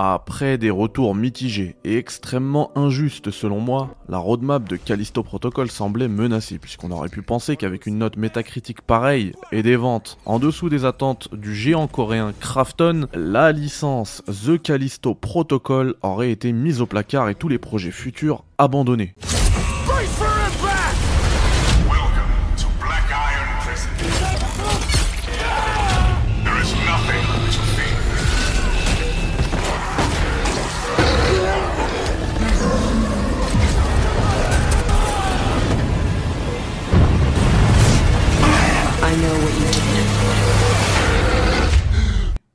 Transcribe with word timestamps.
Après 0.00 0.58
des 0.58 0.70
retours 0.70 1.16
mitigés 1.16 1.74
et 1.82 1.96
extrêmement 1.96 2.70
injustes 2.78 3.32
selon 3.32 3.58
moi, 3.58 3.96
la 4.08 4.18
roadmap 4.18 4.68
de 4.68 4.76
Callisto 4.76 5.24
Protocol 5.24 5.72
semblait 5.72 6.06
menacée 6.06 6.60
puisqu'on 6.60 6.92
aurait 6.92 7.08
pu 7.08 7.20
penser 7.20 7.56
qu'avec 7.56 7.84
une 7.84 7.98
note 7.98 8.16
métacritique 8.16 8.80
pareille 8.80 9.32
et 9.50 9.64
des 9.64 9.74
ventes 9.74 10.16
en 10.24 10.38
dessous 10.38 10.68
des 10.68 10.84
attentes 10.84 11.34
du 11.34 11.52
géant 11.52 11.88
coréen 11.88 12.32
Krafton, 12.38 13.08
la 13.12 13.50
licence 13.50 14.22
The 14.28 14.62
Callisto 14.62 15.16
Protocol 15.16 15.96
aurait 16.02 16.30
été 16.30 16.52
mise 16.52 16.80
au 16.80 16.86
placard 16.86 17.28
et 17.28 17.34
tous 17.34 17.48
les 17.48 17.58
projets 17.58 17.90
futurs 17.90 18.44
abandonnés. 18.56 19.14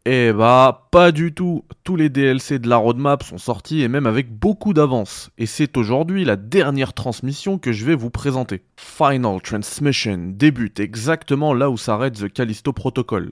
Eh 0.06 0.34
bah, 0.34 0.90
pas 0.92 1.14
du 1.14 1.34
tout. 1.34 1.64
Tous 1.86 1.96
les 1.96 2.10
DLC 2.10 2.60
de 2.60 2.68
la 2.68 2.76
roadmap 2.76 3.24
sont 3.24 3.38
sortis 3.38 3.82
et 3.84 3.88
même 3.88 4.06
avec 4.06 4.38
beaucoup 4.38 4.74
d'avance. 4.74 5.32
Et 5.38 5.46
c'est 5.46 5.78
aujourd'hui 5.78 6.26
la 6.26 6.36
dernière 6.36 6.94
transmission 6.94 7.58
que 7.58 7.72
je 7.72 7.86
vais 7.86 7.96
vous 7.96 8.10
présenter. 8.10 8.64
Final 8.76 9.42
Transmission 9.42 10.34
débute 10.34 10.82
exactement 10.82 11.54
là 11.54 11.70
où 11.70 11.78
s'arrête 11.78 12.16
The 12.16 12.32
Callisto 12.32 12.74
Protocol. 12.74 13.32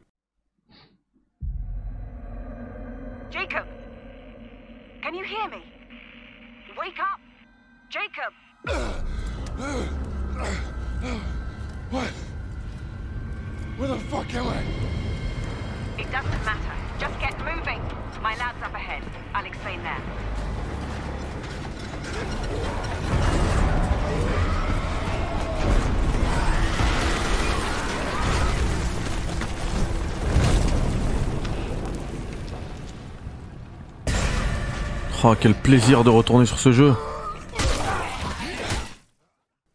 Jacob! 3.32 3.66
Can 5.04 5.14
you 5.14 5.26
hear 5.26 5.50
me? 5.50 5.62
Wake 6.80 7.00
up! 7.00 7.20
Jacob! 7.90 8.34
What? 11.92 12.14
Where 13.78 13.90
the 13.90 14.00
fuck 14.10 14.34
am 14.36 14.48
I? 14.48 15.01
It 16.02 16.12
doesn't 16.12 16.44
matter. 16.44 16.76
Just 17.00 17.20
get 17.20 17.38
moving. 17.42 17.80
My 18.24 18.36
lab's 18.36 18.64
up 18.64 18.74
ahead. 18.74 19.04
I'll 19.36 19.46
explain 19.46 19.84
there. 19.84 20.02
Oh, 35.24 35.36
quel 35.40 35.54
plaisir 35.54 36.04
de 36.04 36.10
retourner 36.10 36.48
sur 36.48 36.58
ce 36.58 36.72
jeu. 36.72 36.96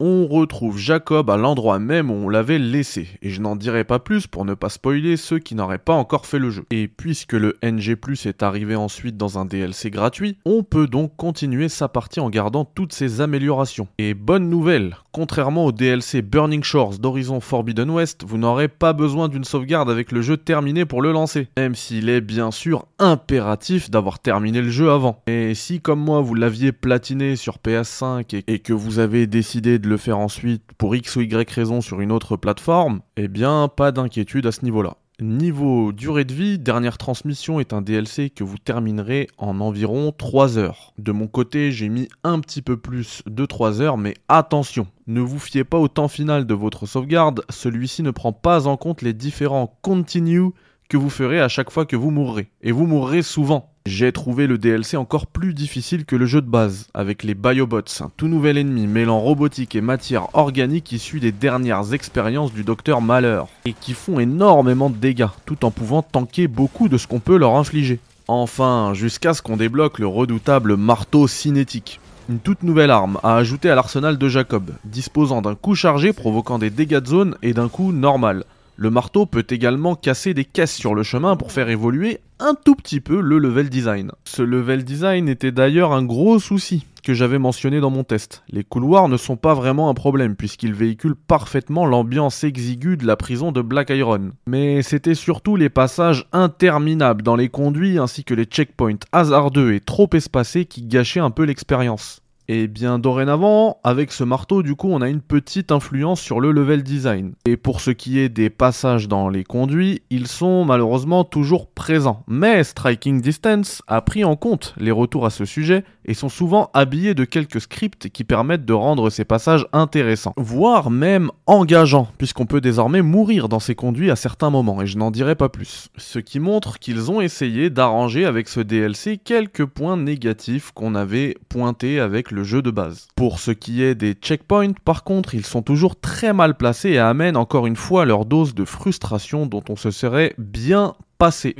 On 0.00 0.26
retrouve 0.46 0.78
Jacob 0.78 1.28
à 1.28 1.36
l'endroit 1.36 1.80
même 1.80 2.08
où 2.08 2.14
on 2.14 2.28
l'avait 2.28 2.60
laissé, 2.60 3.08
et 3.20 3.30
je 3.30 3.40
n'en 3.40 3.56
dirai 3.56 3.82
pas 3.82 3.98
plus 3.98 4.28
pour 4.28 4.44
ne 4.44 4.54
pas 4.54 4.68
spoiler 4.68 5.16
ceux 5.16 5.40
qui 5.40 5.56
n'auraient 5.56 5.76
pas 5.78 5.92
encore 5.92 6.24
fait 6.24 6.38
le 6.38 6.50
jeu. 6.50 6.64
Et 6.70 6.86
puisque 6.86 7.32
le 7.32 7.56
NG+, 7.64 7.96
est 8.26 8.42
arrivé 8.44 8.76
ensuite 8.76 9.16
dans 9.16 9.40
un 9.40 9.44
DLC 9.44 9.90
gratuit, 9.90 10.38
on 10.44 10.62
peut 10.62 10.86
donc 10.86 11.16
continuer 11.16 11.68
sa 11.68 11.88
partie 11.88 12.20
en 12.20 12.30
gardant 12.30 12.64
toutes 12.64 12.92
ces 12.92 13.20
améliorations. 13.20 13.88
Et 13.98 14.14
bonne 14.14 14.48
nouvelle, 14.48 14.96
contrairement 15.10 15.64
au 15.64 15.72
DLC 15.72 16.22
Burning 16.22 16.62
Shores 16.62 16.98
d'Horizon 16.98 17.40
Forbidden 17.40 17.90
West, 17.90 18.22
vous 18.24 18.38
n'aurez 18.38 18.68
pas 18.68 18.92
besoin 18.92 19.28
d'une 19.28 19.44
sauvegarde 19.44 19.90
avec 19.90 20.12
le 20.12 20.22
jeu 20.22 20.36
terminé 20.36 20.84
pour 20.84 21.02
le 21.02 21.10
lancer, 21.10 21.48
même 21.56 21.74
s'il 21.74 22.08
est 22.08 22.20
bien 22.20 22.52
sûr 22.52 22.86
impératif 23.00 23.90
d'avoir 23.90 24.20
terminé 24.20 24.62
le 24.62 24.70
jeu 24.70 24.92
avant. 24.92 25.22
Et 25.26 25.54
si 25.54 25.80
comme 25.80 26.00
moi 26.00 26.20
vous 26.20 26.34
l'aviez 26.34 26.70
platiné 26.70 27.34
sur 27.34 27.56
PS5 27.58 28.44
et, 28.46 28.58
que 28.60 28.72
vous 28.72 29.00
avez 29.00 29.26
décidé 29.26 29.80
de 29.80 29.88
le 29.88 29.96
faire 29.96 30.18
ensuite 30.36 30.74
pour 30.76 30.94
X 30.94 31.16
ou 31.16 31.22
Y 31.22 31.50
raison 31.50 31.80
sur 31.80 32.02
une 32.02 32.12
autre 32.12 32.36
plateforme, 32.36 33.00
eh 33.16 33.26
bien 33.26 33.70
pas 33.74 33.90
d'inquiétude 33.90 34.44
à 34.44 34.52
ce 34.52 34.66
niveau-là. 34.66 34.98
Niveau 35.18 35.92
durée 35.92 36.26
de 36.26 36.34
vie, 36.34 36.58
dernière 36.58 36.98
transmission 36.98 37.58
est 37.58 37.72
un 37.72 37.80
DLC 37.80 38.28
que 38.28 38.44
vous 38.44 38.58
terminerez 38.58 39.28
en 39.38 39.60
environ 39.60 40.12
3 40.12 40.58
heures. 40.58 40.92
De 40.98 41.10
mon 41.10 41.26
côté, 41.26 41.72
j'ai 41.72 41.88
mis 41.88 42.10
un 42.22 42.40
petit 42.40 42.60
peu 42.60 42.76
plus 42.76 43.22
de 43.26 43.46
3 43.46 43.80
heures, 43.80 43.96
mais 43.96 44.12
attention, 44.28 44.88
ne 45.06 45.22
vous 45.22 45.38
fiez 45.38 45.64
pas 45.64 45.78
au 45.78 45.88
temps 45.88 46.08
final 46.08 46.44
de 46.44 46.52
votre 46.52 46.84
sauvegarde, 46.84 47.42
celui-ci 47.48 48.02
ne 48.02 48.10
prend 48.10 48.34
pas 48.34 48.66
en 48.66 48.76
compte 48.76 49.00
les 49.00 49.14
différents 49.14 49.78
continue 49.80 50.50
que 50.90 50.98
vous 50.98 51.08
ferez 51.08 51.40
à 51.40 51.48
chaque 51.48 51.70
fois 51.70 51.86
que 51.86 51.96
vous 51.96 52.10
mourrez. 52.10 52.50
Et 52.60 52.72
vous 52.72 52.84
mourrez 52.84 53.22
souvent. 53.22 53.72
J'ai 53.86 54.10
trouvé 54.10 54.48
le 54.48 54.58
DLC 54.58 54.96
encore 54.96 55.28
plus 55.28 55.54
difficile 55.54 56.06
que 56.06 56.16
le 56.16 56.26
jeu 56.26 56.42
de 56.42 56.48
base, 56.48 56.88
avec 56.92 57.22
les 57.22 57.34
Biobots, 57.34 57.82
un 58.00 58.10
tout 58.16 58.26
nouvel 58.26 58.58
ennemi 58.58 58.88
mêlant 58.88 59.20
robotique 59.20 59.76
et 59.76 59.80
matière 59.80 60.26
organique 60.34 60.90
issu 60.90 61.20
des 61.20 61.30
dernières 61.30 61.94
expériences 61.94 62.52
du 62.52 62.64
docteur 62.64 63.00
Malheur, 63.00 63.46
et 63.64 63.72
qui 63.72 63.92
font 63.92 64.18
énormément 64.18 64.90
de 64.90 64.96
dégâts, 64.96 65.28
tout 65.44 65.64
en 65.64 65.70
pouvant 65.70 66.02
tanker 66.02 66.48
beaucoup 66.48 66.88
de 66.88 66.98
ce 66.98 67.06
qu'on 67.06 67.20
peut 67.20 67.36
leur 67.36 67.54
infliger. 67.54 68.00
Enfin, 68.26 68.92
jusqu'à 68.92 69.34
ce 69.34 69.40
qu'on 69.40 69.56
débloque 69.56 70.00
le 70.00 70.08
redoutable 70.08 70.76
marteau 70.76 71.28
cinétique. 71.28 72.00
Une 72.28 72.40
toute 72.40 72.64
nouvelle 72.64 72.90
arme 72.90 73.20
à 73.22 73.36
ajouter 73.36 73.70
à 73.70 73.76
l'arsenal 73.76 74.18
de 74.18 74.28
Jacob, 74.28 74.72
disposant 74.84 75.42
d'un 75.42 75.54
coup 75.54 75.76
chargé 75.76 76.12
provoquant 76.12 76.58
des 76.58 76.70
dégâts 76.70 76.98
de 76.98 77.06
zone 77.06 77.36
et 77.40 77.54
d'un 77.54 77.68
coup 77.68 77.92
normal. 77.92 78.46
Le 78.78 78.90
marteau 78.90 79.24
peut 79.24 79.46
également 79.48 79.94
casser 79.94 80.34
des 80.34 80.44
caisses 80.44 80.74
sur 80.74 80.94
le 80.94 81.02
chemin 81.02 81.36
pour 81.36 81.50
faire 81.50 81.70
évoluer 81.70 82.20
un 82.38 82.54
tout 82.54 82.74
petit 82.74 83.00
peu 83.00 83.22
le 83.22 83.38
level 83.38 83.70
design. 83.70 84.12
Ce 84.24 84.42
level 84.42 84.84
design 84.84 85.30
était 85.30 85.50
d'ailleurs 85.50 85.94
un 85.94 86.04
gros 86.04 86.38
souci 86.38 86.84
que 87.02 87.14
j'avais 87.14 87.38
mentionné 87.38 87.80
dans 87.80 87.88
mon 87.88 88.04
test. 88.04 88.42
Les 88.50 88.64
couloirs 88.64 89.08
ne 89.08 89.16
sont 89.16 89.36
pas 89.36 89.54
vraiment 89.54 89.88
un 89.88 89.94
problème 89.94 90.36
puisqu'ils 90.36 90.74
véhiculent 90.74 91.16
parfaitement 91.16 91.86
l'ambiance 91.86 92.44
exiguë 92.44 92.98
de 92.98 93.06
la 93.06 93.16
prison 93.16 93.50
de 93.50 93.62
Black 93.62 93.88
Iron. 93.90 94.32
Mais 94.46 94.82
c'était 94.82 95.14
surtout 95.14 95.56
les 95.56 95.70
passages 95.70 96.26
interminables 96.32 97.22
dans 97.22 97.36
les 97.36 97.48
conduits 97.48 97.98
ainsi 97.98 98.24
que 98.24 98.34
les 98.34 98.44
checkpoints 98.44 98.98
hasardeux 99.12 99.72
et 99.72 99.80
trop 99.80 100.10
espacés 100.12 100.66
qui 100.66 100.82
gâchaient 100.82 101.20
un 101.20 101.30
peu 101.30 101.44
l'expérience. 101.44 102.20
Et 102.48 102.68
bien 102.68 103.00
dorénavant, 103.00 103.78
avec 103.82 104.12
ce 104.12 104.22
marteau, 104.22 104.62
du 104.62 104.76
coup, 104.76 104.88
on 104.90 105.00
a 105.00 105.08
une 105.08 105.20
petite 105.20 105.72
influence 105.72 106.20
sur 106.20 106.38
le 106.38 106.52
level 106.52 106.84
design. 106.84 107.32
Et 107.44 107.56
pour 107.56 107.80
ce 107.80 107.90
qui 107.90 108.20
est 108.20 108.28
des 108.28 108.50
passages 108.50 109.08
dans 109.08 109.28
les 109.28 109.42
conduits, 109.42 110.02
ils 110.10 110.28
sont 110.28 110.64
malheureusement 110.64 111.24
toujours 111.24 111.66
présents. 111.66 112.22
Mais 112.28 112.62
Striking 112.62 113.20
Distance 113.20 113.82
a 113.88 114.00
pris 114.00 114.24
en 114.24 114.36
compte 114.36 114.74
les 114.78 114.92
retours 114.92 115.26
à 115.26 115.30
ce 115.30 115.44
sujet 115.44 115.84
et 116.04 116.14
sont 116.14 116.28
souvent 116.28 116.70
habillés 116.72 117.14
de 117.14 117.24
quelques 117.24 117.60
scripts 117.60 118.08
qui 118.10 118.22
permettent 118.22 118.64
de 118.64 118.72
rendre 118.72 119.10
ces 119.10 119.24
passages 119.24 119.66
intéressants, 119.72 120.34
voire 120.36 120.90
même 120.90 121.30
engageants, 121.46 122.08
puisqu'on 122.16 122.46
peut 122.46 122.60
désormais 122.60 123.02
mourir 123.02 123.48
dans 123.48 123.58
ces 123.58 123.74
conduits 123.74 124.10
à 124.10 124.16
certains 124.16 124.50
moments, 124.50 124.82
et 124.82 124.86
je 124.86 124.98
n'en 124.98 125.10
dirai 125.10 125.34
pas 125.34 125.48
plus. 125.48 125.88
Ce 125.96 126.20
qui 126.20 126.38
montre 126.38 126.78
qu'ils 126.78 127.10
ont 127.10 127.20
essayé 127.20 127.70
d'arranger 127.70 128.24
avec 128.24 128.48
ce 128.48 128.60
DLC 128.60 129.18
quelques 129.18 129.64
points 129.64 129.96
négatifs 129.96 130.70
qu'on 130.72 130.94
avait 130.94 131.36
pointés 131.48 131.98
avec 131.98 132.30
le 132.30 132.35
jeu 132.44 132.62
de 132.62 132.70
base. 132.70 133.08
Pour 133.16 133.38
ce 133.40 133.50
qui 133.50 133.82
est 133.82 133.94
des 133.94 134.12
checkpoints, 134.12 134.72
par 134.84 135.04
contre, 135.04 135.34
ils 135.34 135.46
sont 135.46 135.62
toujours 135.62 135.98
très 135.98 136.32
mal 136.32 136.56
placés 136.56 136.90
et 136.90 136.98
amènent 136.98 137.36
encore 137.36 137.66
une 137.66 137.76
fois 137.76 138.04
leur 138.04 138.24
dose 138.24 138.54
de 138.54 138.64
frustration 138.64 139.46
dont 139.46 139.64
on 139.68 139.76
se 139.76 139.90
serait 139.90 140.34
bien 140.38 140.94
passé. 141.18 141.54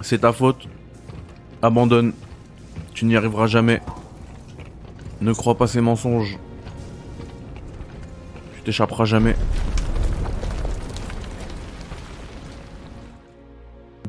C'est 0.00 0.18
ta 0.18 0.32
faute. 0.32 0.66
Abandonne. 1.60 2.12
Tu 2.94 3.04
n'y 3.04 3.16
arriveras 3.16 3.46
jamais. 3.46 3.82
Ne 5.20 5.32
crois 5.32 5.56
pas 5.56 5.66
ces 5.66 5.80
mensonges. 5.80 6.38
Tu 8.56 8.62
t'échapperas 8.62 9.04
jamais. 9.04 9.36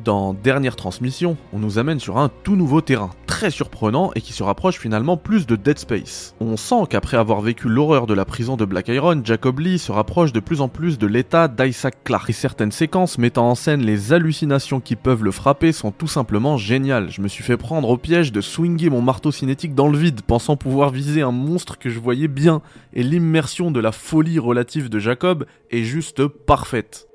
Dans 0.04 0.34
Dernière 0.34 0.78
Transmission, 0.78 1.36
on 1.52 1.60
nous 1.60 1.78
amène 1.78 2.00
sur 2.00 2.18
un 2.18 2.30
tout 2.44 2.56
nouveau 2.56 2.80
terrain, 2.80 3.10
très 3.28 3.52
surprenant 3.52 4.12
et 4.16 4.22
qui 4.22 4.32
se 4.32 4.44
rapproche 4.44 4.80
finalement 4.80 5.18
plus 5.18 5.46
de 5.46 5.56
Dead 5.56 5.78
Space. 5.78 6.36
On 6.40 6.56
sent 6.56 6.84
qu'après 6.90 7.18
avoir 7.18 7.42
vécu 7.42 7.68
l'horreur 7.68 8.08
de 8.08 8.14
la 8.14 8.24
prison 8.24 8.56
de 8.56 8.64
Black 8.64 8.88
Iron, 8.88 9.22
Jacob 9.24 9.60
Lee 9.60 9.78
se 9.78 9.92
rapproche 9.92 10.32
de 10.32 10.40
plus 10.40 10.62
en 10.62 10.70
plus 10.70 10.98
de 10.98 11.08
l'état 11.08 11.48
d'Isaac 11.48 12.04
Clarke. 12.06 12.30
Et 12.30 12.34
certaines 12.34 12.72
séquences 12.72 13.18
mettant 13.18 13.50
en 13.50 13.56
scène 13.56 13.82
les 13.82 14.14
hallucinations 14.14 14.80
qui 14.80 14.96
peuvent 14.96 15.24
le 15.24 15.32
frapper 15.32 15.74
sont 15.74 15.92
tout 15.92 16.08
simplement 16.08 16.56
géniales. 16.56 17.10
Je 17.10 17.22
me 17.22 17.28
suis 17.28 17.44
fait 17.44 17.58
prendre 17.58 17.90
au 17.90 17.98
piège 17.98 18.32
de 18.32 18.42
swinger 18.42 18.90
mon 18.90 19.02
marteau 19.02 19.32
cinétique 19.32 19.76
dans 19.76 19.90
le 19.90 19.98
vide, 19.98 20.22
pensant 20.22 20.56
pouvoir 20.56 20.92
viser 20.92 21.22
un 21.22 21.32
monstre 21.32 21.78
que 21.78 21.90
je 21.90 22.00
voyais 22.00 22.30
bien, 22.30 22.62
et 22.94 23.04
l'immersion 23.04 23.70
de 23.70 23.82
la 23.82 23.92
folie 23.92 24.40
relative 24.40 24.90
de 24.90 25.00
Jacob 25.00 25.46
est 25.72 25.84
juste 25.84 26.26
parfaite. 26.26 27.09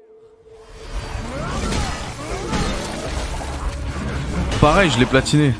pareil, 4.64 4.90
je 4.90 4.98
l'ai 4.98 5.04
platiné. 5.04 5.52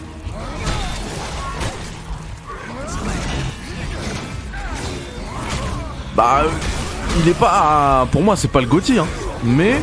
Bah, 6.17 6.45
euh, 6.45 6.49
il 7.19 7.29
est 7.29 7.39
pas. 7.39 7.51
Ah, 7.53 8.07
pour 8.11 8.23
moi, 8.23 8.35
c'est 8.35 8.49
pas 8.49 8.63
le 8.63 8.67
Gauthier, 8.67 9.01
hein. 9.01 9.07
Mais. 9.43 9.75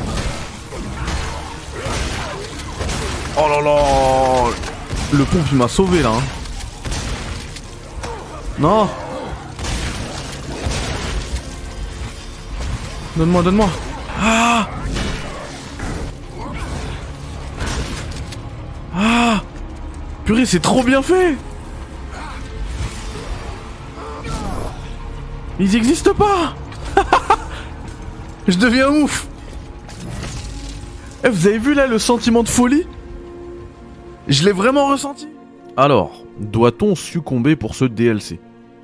Oh 3.38 3.48
là 3.48 3.62
là 3.62 4.50
Le 5.12 5.24
pompe, 5.26 5.46
il 5.52 5.58
m'a 5.60 5.68
sauvé 5.68 6.02
là. 6.02 6.10
Hein. 6.10 6.24
Non 8.58 8.90
Donne-moi, 13.16 13.44
donne-moi. 13.44 13.70
Ah 14.20 14.68
C'est 20.46 20.62
trop 20.62 20.84
bien 20.84 21.02
fait. 21.02 21.36
Ils 25.60 25.76
existent 25.76 26.14
pas. 26.14 26.56
Je 28.48 28.58
deviens 28.58 28.90
ouf. 28.90 29.28
Eh, 31.24 31.30
Vous 31.30 31.48
avez 31.48 31.58
vu 31.60 31.74
là 31.74 31.86
le 31.86 32.00
sentiment 32.00 32.44
de 32.44 32.50
folie? 32.50 32.88
Je 34.28 34.44
l'ai 34.46 34.52
vraiment 34.52 34.88
ressenti. 34.88 35.28
Alors, 35.78 36.24
doit-on 36.40 36.96
succomber 36.96 37.56
pour 37.56 37.76
ce 37.76 37.86
DLC 37.86 38.40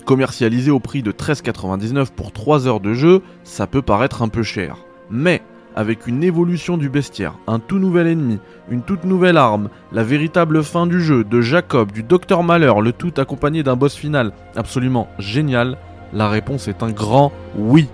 Commercialisé 0.06 0.70
au 0.70 0.80
prix 0.80 1.02
de 1.02 1.12
13,99 1.12 2.08
pour 2.16 2.32
3 2.32 2.68
heures 2.68 2.80
de 2.80 2.94
jeu, 2.94 3.22
ça 3.44 3.68
peut 3.68 3.82
paraître 3.82 4.22
un 4.22 4.30
peu 4.30 4.44
cher. 4.44 4.78
Mais, 5.10 5.42
avec 5.78 6.08
une 6.08 6.24
évolution 6.24 6.76
du 6.76 6.90
bestiaire, 6.90 7.36
un 7.46 7.60
tout 7.60 7.78
nouvel 7.78 8.08
ennemi, 8.08 8.40
une 8.72 8.82
toute 8.82 9.04
nouvelle 9.04 9.38
arme, 9.38 9.70
la 9.92 10.04
véritable 10.04 10.64
fin 10.64 10.88
du 10.88 11.00
jeu, 11.00 11.24
de 11.24 11.40
Jacob, 11.40 11.92
du 11.92 12.02
Docteur 12.02 12.42
Malheur, 12.42 12.82
le 12.82 12.92
tout 12.92 13.14
accompagné 13.18 13.62
d'un 13.62 13.76
boss 13.76 13.94
final 13.94 14.32
absolument 14.56 15.08
génial, 15.20 15.78
la 16.14 16.30
réponse 16.30 16.68
est 16.68 16.82
un 16.82 16.90
grand 16.90 17.32
oui. 17.56 17.88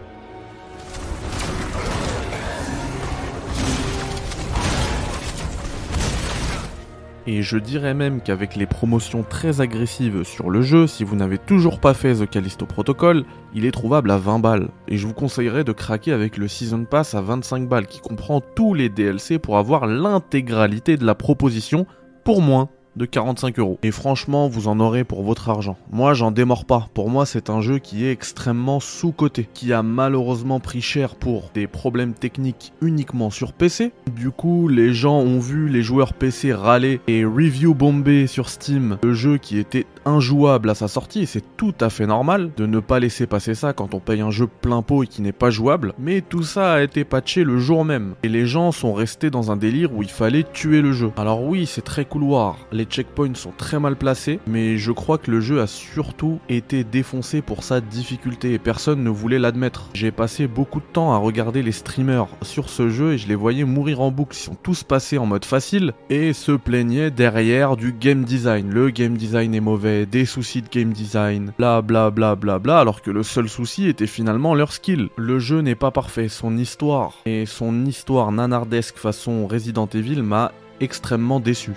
Et 7.25 7.41
je 7.41 7.57
dirais 7.57 7.93
même 7.93 8.21
qu'avec 8.21 8.57
les 8.57 8.65
promotions 8.65 9.23
très 9.23 9.61
agressives 9.61 10.23
sur 10.23 10.49
le 10.49 10.61
jeu, 10.61 10.87
si 10.87 11.05
vous 11.05 11.15
n'avez 11.15 11.37
toujours 11.37 11.79
pas 11.79 11.93
fait 11.93 12.15
The 12.15 12.29
Callisto 12.29 12.65
Protocol, 12.65 13.23
il 13.53 13.65
est 13.65 13.71
trouvable 13.71 14.11
à 14.11 14.17
20 14.17 14.39
balles. 14.39 14.69
Et 14.89 14.97
je 14.97 15.07
vous 15.07 15.13
conseillerais 15.13 15.63
de 15.63 15.71
craquer 15.71 16.11
avec 16.11 16.35
le 16.35 16.49
Season 16.49 16.83
Pass 16.83 17.15
à 17.15 17.21
25 17.21 17.69
balles 17.69 17.87
qui 17.87 18.01
comprend 18.01 18.41
tous 18.41 18.73
les 18.73 18.89
DLC 18.89 19.39
pour 19.39 19.57
avoir 19.57 19.87
l'intégralité 19.87 20.97
de 20.97 21.05
la 21.05 21.15
proposition 21.15 21.87
pour 22.25 22.41
moins 22.41 22.67
de 22.95 23.05
45 23.05 23.59
euros. 23.59 23.79
Et 23.83 23.91
franchement, 23.91 24.47
vous 24.47 24.67
en 24.67 24.79
aurez 24.79 25.03
pour 25.03 25.23
votre 25.23 25.49
argent. 25.49 25.77
Moi, 25.91 26.13
j'en 26.13 26.31
démords 26.31 26.65
pas. 26.65 26.87
Pour 26.93 27.09
moi, 27.09 27.25
c'est 27.25 27.49
un 27.49 27.61
jeu 27.61 27.79
qui 27.79 28.05
est 28.05 28.11
extrêmement 28.11 28.79
sous-coté, 28.79 29.47
qui 29.53 29.73
a 29.73 29.83
malheureusement 29.83 30.59
pris 30.59 30.81
cher 30.81 31.15
pour 31.15 31.51
des 31.53 31.67
problèmes 31.67 32.13
techniques 32.13 32.73
uniquement 32.81 33.29
sur 33.29 33.53
PC. 33.53 33.91
Du 34.15 34.31
coup, 34.31 34.67
les 34.67 34.93
gens 34.93 35.19
ont 35.19 35.39
vu 35.39 35.69
les 35.69 35.81
joueurs 35.81 36.13
PC 36.13 36.53
râler 36.53 37.01
et 37.07 37.25
review 37.25 37.73
bomber 37.73 38.27
sur 38.27 38.49
Steam 38.49 38.97
le 39.03 39.13
jeu 39.13 39.37
qui 39.37 39.57
était 39.57 39.85
injouable 40.05 40.69
à 40.69 40.75
sa 40.75 40.87
sortie, 40.87 41.25
c'est 41.25 41.43
tout 41.57 41.73
à 41.79 41.89
fait 41.89 42.05
normal 42.05 42.51
de 42.57 42.65
ne 42.65 42.79
pas 42.79 42.99
laisser 42.99 43.25
passer 43.25 43.55
ça 43.55 43.73
quand 43.73 43.93
on 43.93 43.99
paye 43.99 44.21
un 44.21 44.31
jeu 44.31 44.47
plein 44.47 44.81
pot 44.81 45.03
et 45.03 45.07
qui 45.07 45.21
n'est 45.21 45.31
pas 45.31 45.49
jouable, 45.49 45.93
mais 45.97 46.21
tout 46.21 46.43
ça 46.43 46.73
a 46.73 46.81
été 46.81 47.03
patché 47.03 47.43
le 47.43 47.57
jour 47.57 47.85
même, 47.85 48.15
et 48.23 48.29
les 48.29 48.45
gens 48.45 48.71
sont 48.71 48.93
restés 48.93 49.29
dans 49.29 49.51
un 49.51 49.57
délire 49.57 49.93
où 49.93 50.03
il 50.03 50.09
fallait 50.09 50.45
tuer 50.53 50.81
le 50.81 50.91
jeu. 50.91 51.11
Alors 51.17 51.43
oui, 51.43 51.65
c'est 51.65 51.81
très 51.81 52.05
couloir, 52.05 52.57
checkpoints 52.85 53.35
sont 53.35 53.53
très 53.57 53.79
mal 53.79 53.95
placés, 53.95 54.39
mais 54.47 54.77
je 54.77 54.91
crois 54.91 55.17
que 55.17 55.31
le 55.31 55.41
jeu 55.41 55.61
a 55.61 55.67
surtout 55.67 56.39
été 56.49 56.83
défoncé 56.83 57.41
pour 57.41 57.63
sa 57.63 57.81
difficulté, 57.81 58.53
et 58.53 58.59
personne 58.59 59.03
ne 59.03 59.09
voulait 59.09 59.39
l'admettre. 59.39 59.89
J'ai 59.93 60.11
passé 60.11 60.47
beaucoup 60.47 60.79
de 60.79 60.85
temps 60.91 61.13
à 61.13 61.17
regarder 61.17 61.63
les 61.63 61.71
streamers 61.71 62.27
sur 62.41 62.69
ce 62.69 62.89
jeu, 62.89 63.13
et 63.13 63.17
je 63.17 63.27
les 63.27 63.35
voyais 63.35 63.63
mourir 63.63 64.01
en 64.01 64.11
boucle, 64.11 64.35
ils 64.35 64.43
sont 64.43 64.55
tous 64.55 64.83
passés 64.83 65.17
en 65.17 65.25
mode 65.25 65.45
facile, 65.45 65.93
et 66.09 66.33
se 66.33 66.51
plaignaient 66.51 67.11
derrière 67.11 67.77
du 67.77 67.93
game 67.93 68.23
design. 68.23 68.69
Le 68.71 68.89
game 68.89 69.17
design 69.17 69.55
est 69.55 69.59
mauvais, 69.59 70.05
des 70.05 70.25
soucis 70.25 70.61
de 70.61 70.69
game 70.69 70.93
design, 70.93 71.53
bla 71.57 71.81
bla 71.81 72.11
bla 72.11 72.35
bla 72.35 72.59
bla, 72.59 72.79
alors 72.79 73.01
que 73.01 73.11
le 73.11 73.23
seul 73.23 73.49
souci 73.49 73.87
était 73.87 74.07
finalement 74.07 74.55
leur 74.55 74.71
skill. 74.71 75.09
Le 75.17 75.39
jeu 75.39 75.61
n'est 75.61 75.75
pas 75.75 75.91
parfait, 75.91 76.27
son 76.27 76.57
histoire 76.57 77.13
et 77.25 77.45
son 77.45 77.85
histoire 77.85 78.31
nanardesque 78.31 78.97
façon 78.97 79.47
Resident 79.47 79.87
Evil 79.93 80.21
m'a 80.21 80.51
extrêmement 80.79 81.39
déçu. 81.39 81.71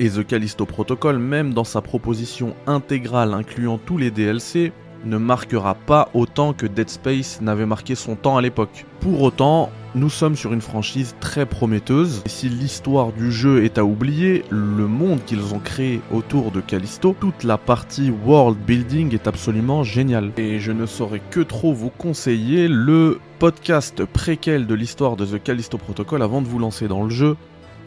Et 0.00 0.10
The 0.10 0.26
Callisto 0.26 0.66
Protocol, 0.66 1.18
même 1.18 1.54
dans 1.54 1.64
sa 1.64 1.80
proposition 1.80 2.54
intégrale 2.66 3.32
incluant 3.32 3.78
tous 3.78 3.96
les 3.96 4.10
DLC, 4.10 4.72
ne 5.04 5.18
marquera 5.18 5.74
pas 5.74 6.08
autant 6.14 6.52
que 6.52 6.66
Dead 6.66 6.88
Space 6.88 7.40
n'avait 7.40 7.66
marqué 7.66 7.94
son 7.94 8.16
temps 8.16 8.36
à 8.36 8.42
l'époque. 8.42 8.86
Pour 9.00 9.22
autant, 9.22 9.70
nous 9.94 10.10
sommes 10.10 10.34
sur 10.34 10.52
une 10.52 10.60
franchise 10.60 11.14
très 11.20 11.46
prometteuse, 11.46 12.22
et 12.26 12.28
si 12.28 12.48
l'histoire 12.48 13.12
du 13.12 13.30
jeu 13.30 13.64
est 13.64 13.78
à 13.78 13.84
oublier, 13.84 14.44
le 14.50 14.88
monde 14.88 15.20
qu'ils 15.24 15.54
ont 15.54 15.60
créé 15.60 16.00
autour 16.12 16.50
de 16.50 16.60
Callisto, 16.60 17.14
toute 17.20 17.44
la 17.44 17.58
partie 17.58 18.10
world 18.10 18.58
building 18.58 19.14
est 19.14 19.28
absolument 19.28 19.84
géniale. 19.84 20.32
Et 20.36 20.58
je 20.58 20.72
ne 20.72 20.86
saurais 20.86 21.22
que 21.30 21.40
trop 21.40 21.72
vous 21.72 21.90
conseiller 21.90 22.66
le 22.66 23.20
podcast 23.38 24.04
préquel 24.04 24.66
de 24.66 24.74
l'histoire 24.74 25.16
de 25.16 25.26
The 25.26 25.42
Callisto 25.42 25.78
Protocol 25.78 26.22
avant 26.22 26.42
de 26.42 26.48
vous 26.48 26.58
lancer 26.58 26.88
dans 26.88 27.04
le 27.04 27.10
jeu, 27.10 27.36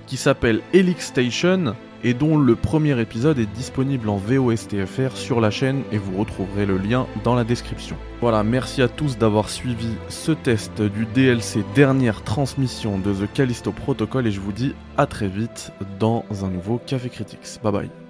qui 0.05 0.15
s'appelle 0.15 0.61
Helix 0.73 1.07
Station, 1.07 1.75
et 2.03 2.13
dont 2.13 2.37
le 2.37 2.55
premier 2.55 2.99
épisode 2.99 3.39
est 3.39 3.51
disponible 3.53 4.09
en 4.09 4.17
VOSTFR 4.17 5.15
sur 5.15 5.41
la 5.41 5.51
chaîne 5.51 5.83
et 5.91 5.97
vous 5.97 6.17
retrouverez 6.17 6.65
le 6.65 6.77
lien 6.77 7.07
dans 7.23 7.35
la 7.35 7.43
description. 7.43 7.95
Voilà, 8.21 8.43
merci 8.43 8.81
à 8.81 8.87
tous 8.87 9.17
d'avoir 9.17 9.49
suivi 9.49 9.89
ce 10.09 10.31
test 10.31 10.81
du 10.81 11.05
DLC 11.05 11.63
dernière 11.75 12.23
transmission 12.23 12.97
de 12.97 13.13
The 13.13 13.31
Callisto 13.33 13.71
Protocol 13.71 14.27
et 14.27 14.31
je 14.31 14.39
vous 14.39 14.51
dis 14.51 14.73
à 14.97 15.05
très 15.05 15.27
vite 15.27 15.71
dans 15.99 16.25
un 16.43 16.49
nouveau 16.49 16.79
Café 16.85 17.09
Critics. 17.09 17.59
Bye 17.63 17.71
bye. 17.71 18.06